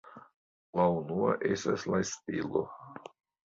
La 0.79 0.85
unua 0.93 1.29
estas 1.51 1.87
la 1.95 2.03
stilo. 2.15 2.69